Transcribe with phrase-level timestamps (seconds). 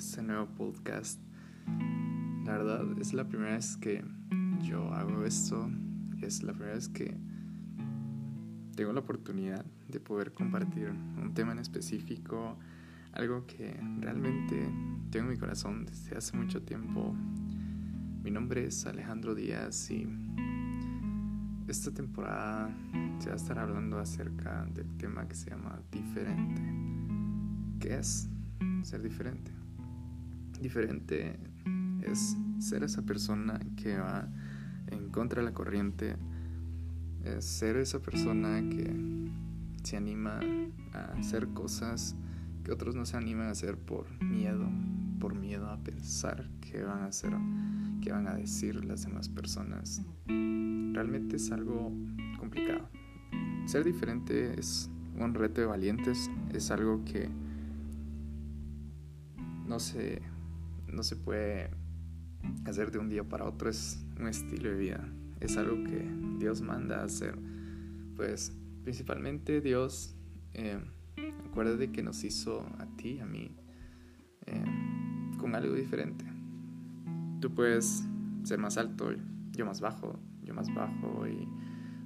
[0.00, 1.20] este nuevo podcast.
[2.46, 4.02] La verdad es la primera vez que
[4.62, 5.70] yo hago esto.
[6.22, 7.18] Es la primera vez que
[8.76, 12.56] tengo la oportunidad de poder compartir un tema en específico,
[13.12, 14.72] algo que realmente
[15.10, 17.14] tengo en mi corazón desde hace mucho tiempo.
[18.22, 20.08] Mi nombre es Alejandro Díaz y
[21.68, 22.74] esta temporada
[23.18, 26.62] se va a estar hablando acerca del tema que se llama diferente.
[27.78, 28.30] ¿Qué es
[28.82, 29.59] ser diferente?
[30.60, 31.38] Diferente
[32.02, 34.28] es ser esa persona que va
[34.88, 36.16] en contra de la corriente,
[37.24, 39.30] es ser esa persona que
[39.82, 40.40] se anima
[40.92, 42.16] a hacer cosas
[42.64, 44.68] que otros no se animan a hacer por miedo,
[45.18, 47.32] por miedo a pensar que van a hacer,
[48.02, 50.02] que van a decir las demás personas.
[50.26, 51.92] Realmente es algo
[52.38, 52.88] complicado.
[53.66, 57.28] Ser diferente es un reto de valientes, es algo que
[59.66, 60.20] no se,
[60.92, 61.70] no se puede
[62.64, 65.08] hacer de un día para otro, es un estilo de vida,
[65.40, 67.36] es algo que Dios manda a hacer.
[68.16, 68.52] Pues
[68.82, 70.14] principalmente Dios,
[70.54, 70.80] eh,
[71.48, 73.54] acuérdate que nos hizo a ti, a mí,
[74.46, 74.64] eh,
[75.38, 76.24] con algo diferente.
[77.40, 78.04] Tú puedes
[78.44, 79.10] ser más alto,
[79.52, 81.48] yo más bajo, yo más bajo y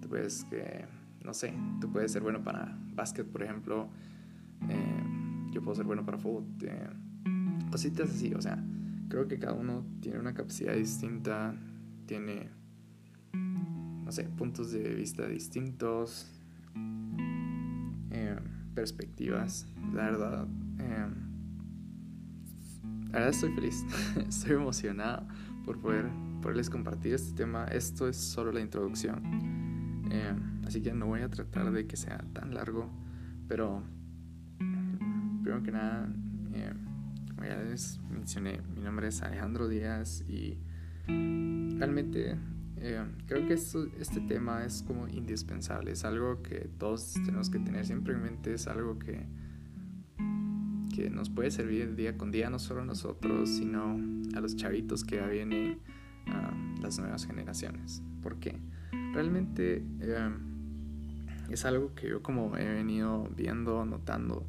[0.00, 0.86] tú puedes que,
[1.24, 3.88] no sé, tú puedes ser bueno para básquet, por ejemplo,
[4.68, 6.44] eh, yo puedo ser bueno para fútbol
[7.70, 8.62] cositas así, o sea,
[9.08, 11.54] creo que cada uno tiene una capacidad distinta,
[12.06, 12.48] tiene,
[13.32, 16.30] no sé, puntos de vista distintos,
[18.10, 18.36] eh,
[18.74, 20.46] perspectivas, la verdad.
[20.78, 21.06] Eh,
[23.06, 23.84] la verdad estoy feliz,
[24.28, 25.26] estoy emocionado
[25.64, 26.06] por poder
[26.42, 27.64] poderles compartir este tema.
[27.64, 30.34] Esto es solo la introducción, eh,
[30.66, 32.88] así que no voy a tratar de que sea tan largo,
[33.48, 33.82] pero
[35.42, 36.08] primero que nada
[37.38, 40.58] como ya les mencioné, mi nombre es Alejandro Díaz y
[41.06, 42.36] realmente
[42.78, 47.86] eh, creo que este tema es como indispensable, es algo que todos tenemos que tener
[47.86, 49.24] siempre en mente, es algo que,
[50.96, 53.96] que nos puede servir día con día, no solo a nosotros, sino
[54.34, 55.78] a los chavitos que ya vienen,
[56.26, 58.02] a las nuevas generaciones.
[58.20, 58.58] ¿Por qué?
[59.12, 60.30] Realmente eh,
[61.50, 64.44] es algo que yo como he venido viendo, notando,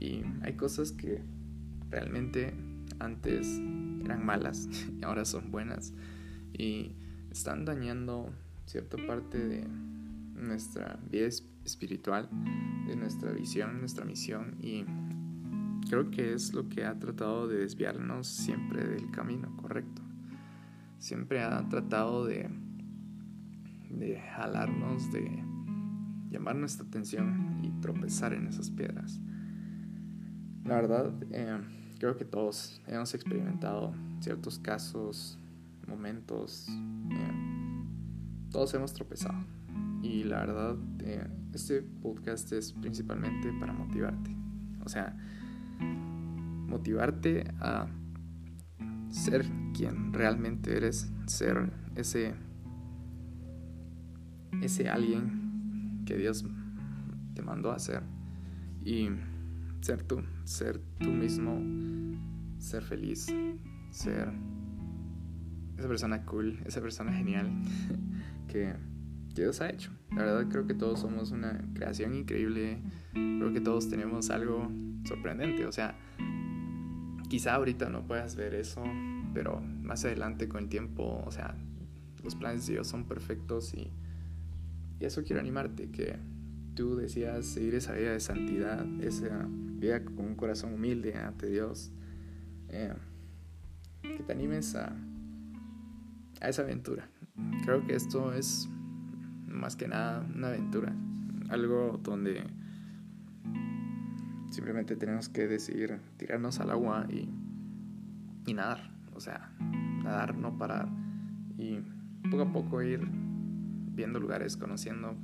[0.00, 1.33] y hay cosas que
[1.94, 2.52] realmente
[2.98, 3.60] antes
[4.04, 4.68] eran malas
[5.04, 5.94] ahora son buenas
[6.52, 6.96] y
[7.30, 8.32] están dañando
[8.66, 9.64] cierta parte de
[10.34, 11.28] nuestra vida
[11.64, 12.28] espiritual,
[12.88, 14.84] de nuestra visión, nuestra misión y
[15.88, 20.02] creo que es lo que ha tratado de desviarnos siempre del camino correcto.
[20.98, 22.48] Siempre ha tratado de,
[23.90, 25.44] de jalarnos, de
[26.30, 29.20] llamar nuestra atención y tropezar en esas piedras.
[30.64, 31.58] La verdad, eh,
[32.04, 35.38] creo que todos hemos experimentado ciertos casos,
[35.86, 37.86] momentos, eh,
[38.50, 39.42] todos hemos tropezado.
[40.02, 44.36] Y la verdad, eh, este podcast es principalmente para motivarte.
[44.84, 45.16] O sea,
[46.68, 47.86] motivarte a
[49.08, 52.34] ser quien realmente eres, ser ese,
[54.60, 56.44] ese alguien que Dios
[57.32, 58.02] te mandó a ser.
[58.84, 59.08] Y
[59.84, 61.60] ser tú, ser tú mismo,
[62.58, 63.26] ser feliz,
[63.90, 64.32] ser
[65.76, 67.50] esa persona cool, esa persona genial
[68.48, 68.72] que,
[69.34, 69.90] Dios ha hecho.
[70.12, 72.80] La verdad creo que todos somos una creación increíble,
[73.12, 74.70] creo que todos tenemos algo
[75.04, 75.98] sorprendente, o sea,
[77.28, 78.82] quizá ahorita no puedas ver eso,
[79.34, 81.56] pero más adelante con el tiempo, o sea,
[82.22, 83.90] los planes de Dios son perfectos y,
[85.00, 86.16] y eso quiero animarte, que
[86.74, 91.92] tú decías seguir esa vida de santidad, esa vida con un corazón humilde ante Dios,
[92.68, 92.94] eh,
[94.02, 94.92] que te animes a,
[96.40, 97.08] a esa aventura.
[97.64, 98.68] Creo que esto es
[99.46, 100.94] más que nada una aventura,
[101.48, 102.44] algo donde
[104.50, 107.28] simplemente tenemos que decidir tirarnos al agua y,
[108.46, 109.50] y nadar, o sea,
[110.02, 110.88] nadar, no parar
[111.56, 111.78] y
[112.30, 113.00] poco a poco ir
[113.94, 115.16] viendo lugares, conociendo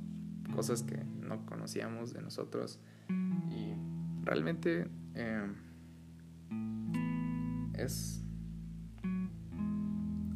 [0.51, 2.79] cosas que no conocíamos de nosotros.
[3.49, 3.73] Y
[4.23, 5.51] realmente eh,
[7.73, 8.23] es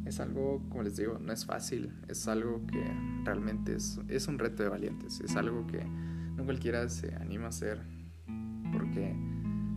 [0.06, 2.82] es algo, como les digo, no es fácil, es algo que
[3.24, 7.48] realmente es, es un reto de valientes, es algo que no cualquiera se anima a
[7.48, 7.82] hacer,
[8.72, 9.14] porque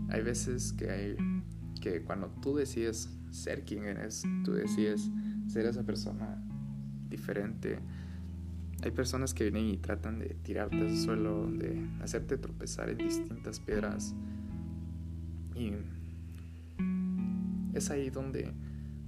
[0.09, 1.17] hay veces que hay
[1.81, 5.09] que cuando tú decides ser quien eres, tú decides
[5.47, 6.43] ser esa persona
[7.09, 7.79] diferente,
[8.83, 13.59] hay personas que vienen y tratan de tirarte al suelo, de hacerte tropezar en distintas
[13.59, 14.15] piedras.
[15.55, 15.73] Y
[17.73, 18.53] es ahí donde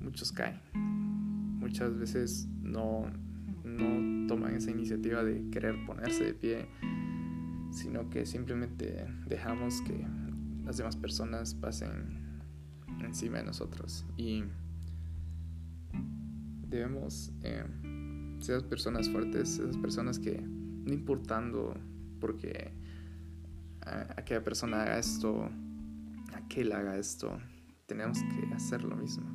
[0.02, 0.60] muchos caen.
[1.60, 3.06] Muchas veces no,
[3.64, 6.68] no toman esa iniciativa de querer ponerse de pie,
[7.72, 10.06] sino que simplemente dejamos que
[10.66, 12.42] las demás personas pasen
[13.04, 14.06] encima de nosotros.
[14.18, 14.44] Y
[16.68, 17.64] debemos eh,
[18.42, 21.76] ser personas fuertes, esas personas que, no importando
[22.20, 22.72] porque
[24.16, 25.50] aquella persona haga esto,
[26.34, 27.40] aquel haga esto,
[27.88, 29.26] tenemos que hacer lo mismo.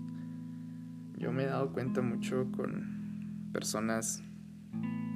[1.18, 4.22] Yo me he dado cuenta mucho con personas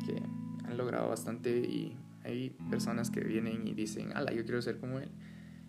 [0.07, 0.23] que
[0.65, 4.99] han logrado bastante y hay personas que vienen y dicen, ala, yo quiero ser como
[4.99, 5.11] él.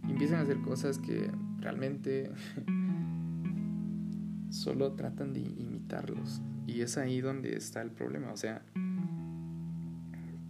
[0.08, 1.30] Y empiezan a hacer cosas que
[1.60, 2.32] realmente
[4.50, 6.42] solo tratan de imitarlos.
[6.68, 8.32] Y es ahí donde está el problema.
[8.32, 8.64] O sea,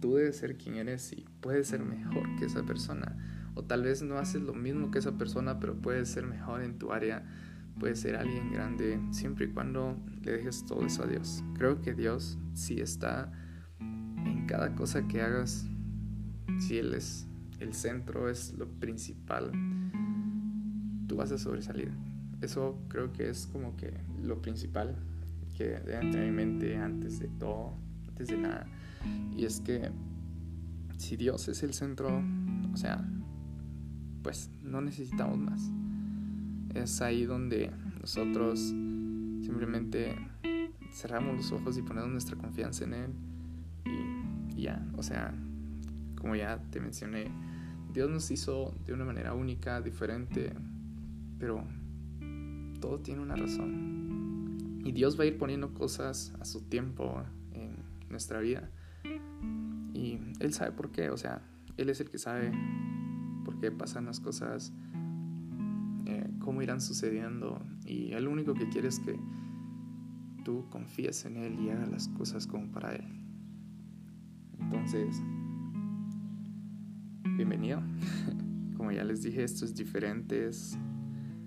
[0.00, 3.16] tú debes ser quien eres y puedes ser mejor que esa persona.
[3.54, 6.78] O tal vez no haces lo mismo que esa persona, pero puedes ser mejor en
[6.78, 7.24] tu área.
[7.78, 11.42] Puedes ser alguien grande siempre y cuando le dejes todo eso a Dios.
[11.54, 13.32] Creo que Dios sí está
[13.80, 15.66] en cada cosa que hagas.
[16.58, 17.26] Si Él es
[17.60, 19.52] el centro, es lo principal,
[21.06, 21.92] tú vas a sobresalir.
[22.40, 24.96] Eso creo que es como que lo principal
[25.56, 27.74] que debe tener en mente antes de todo,
[28.08, 28.66] antes de nada.
[29.36, 29.90] Y es que
[30.98, 32.22] si Dios es el centro,
[32.72, 33.04] o sea,
[34.22, 35.70] pues no necesitamos más.
[36.74, 37.70] Es ahí donde
[38.00, 40.14] nosotros simplemente
[40.92, 43.10] cerramos los ojos y ponemos nuestra confianza en Él.
[44.54, 45.34] Y, ya, o sea,
[46.16, 47.26] como ya te mencioné,
[47.92, 50.52] Dios nos hizo de una manera única, diferente,
[51.38, 51.64] pero
[52.80, 54.01] todo tiene una razón.
[54.84, 57.76] Y Dios va a ir poniendo cosas a su tiempo en
[58.08, 58.70] nuestra vida.
[59.94, 61.42] Y Él sabe por qué, o sea,
[61.76, 62.52] Él es el que sabe
[63.44, 64.72] por qué pasan las cosas,
[66.06, 67.64] eh, cómo irán sucediendo.
[67.84, 69.18] Y Él único que quiere es que
[70.44, 73.04] tú confíes en Él y hagas las cosas como para Él.
[74.58, 75.22] Entonces,
[77.36, 77.82] bienvenido.
[78.76, 80.76] Como ya les dije, esto es diferente, es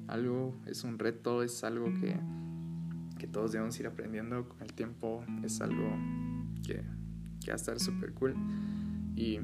[0.08, 2.16] algo, es un reto, es algo que,
[3.18, 5.98] que todos debemos ir aprendiendo con el tiempo, es algo
[6.66, 6.84] que,
[7.42, 8.36] que va a estar súper cool.
[9.16, 9.40] Y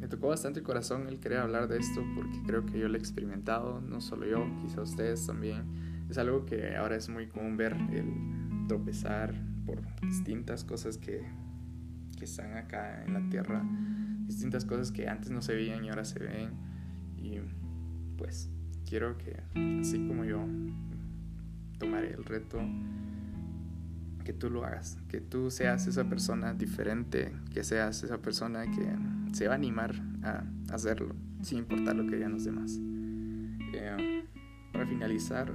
[0.00, 2.94] me tocó bastante el corazón el querer hablar de esto porque creo que yo lo
[2.94, 5.64] he experimentado, no solo yo, quizá ustedes también.
[6.08, 9.34] Es algo que ahora es muy común ver, el tropezar
[9.66, 11.22] por distintas cosas que,
[12.16, 13.62] que están acá en la tierra,
[14.26, 16.50] distintas cosas que antes no se veían y ahora se ven.
[17.16, 17.38] Y
[18.16, 18.48] pues
[18.88, 19.36] quiero que,
[19.80, 20.46] así como yo,
[21.80, 22.60] tomaré el reto,
[24.24, 29.34] que tú lo hagas, que tú seas esa persona diferente, que seas esa persona que
[29.34, 32.78] se va a animar a hacerlo, sin importar lo que digan los demás.
[33.72, 34.24] Eh,
[34.72, 35.52] para finalizar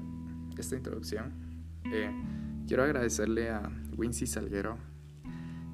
[0.58, 1.32] esta introducción,
[1.86, 2.12] eh,
[2.68, 4.78] quiero agradecerle a Wincy Salguero.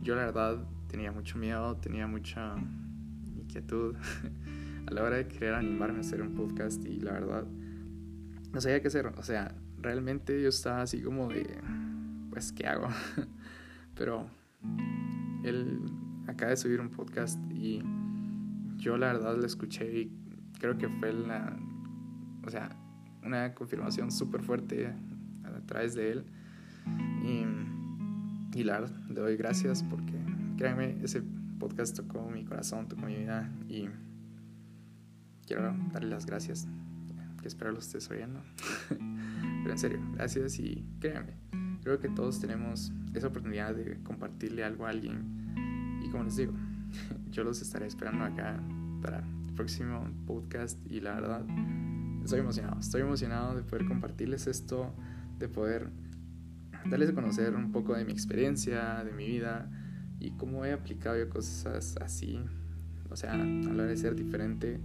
[0.04, 2.56] Yo la verdad tenía mucho miedo, tenía mucha
[3.36, 3.96] inquietud
[4.88, 7.46] a la hora de querer animarme a hacer un podcast y la verdad
[8.52, 9.08] no sabía qué hacer.
[9.08, 9.51] O sea,
[9.82, 11.60] realmente yo estaba así como de,
[12.30, 12.88] pues, ¿qué hago?
[13.96, 14.28] Pero
[15.44, 15.80] él
[16.28, 17.82] acaba de subir un podcast y
[18.78, 20.12] yo la verdad lo escuché y
[20.60, 21.58] creo que fue la,
[22.46, 22.70] o sea,
[23.24, 24.94] una confirmación súper fuerte
[25.44, 26.26] a través de él.
[27.24, 30.14] Y, y la verdad, le doy gracias porque,
[30.58, 31.22] créanme, ese
[31.60, 33.88] podcast tocó mi corazón, tocó mi vida y
[35.46, 36.68] quiero darle las gracias.
[37.42, 38.42] Que espero lo estés oyendo.
[39.62, 41.34] Pero en serio, gracias y créanme,
[41.84, 46.02] creo que todos tenemos esa oportunidad de compartirle algo a alguien.
[46.04, 46.54] Y como les digo,
[47.32, 48.60] yo los estaré esperando acá
[49.02, 51.46] para el próximo podcast y la verdad,
[52.24, 52.80] estoy emocionado.
[52.80, 54.94] Estoy emocionado de poder compartirles esto,
[55.38, 55.90] de poder
[56.90, 59.70] darles a conocer un poco de mi experiencia, de mi vida
[60.20, 62.40] y cómo he aplicado yo cosas así,
[63.10, 64.80] o sea, a de ser diferente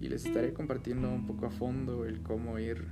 [0.00, 2.86] y les estaré compartiendo un poco a fondo el cómo ir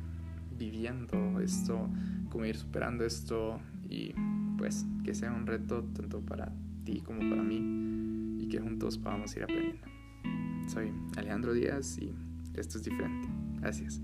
[0.57, 1.89] viviendo esto,
[2.31, 4.15] cómo ir superando esto y
[4.59, 6.53] pues que sea un reto tanto para
[6.85, 9.87] ti como para mí y que juntos podamos ir aprendiendo.
[10.69, 12.13] Soy Alejandro Díaz y
[12.55, 13.29] esto es diferente.
[13.61, 14.01] Gracias.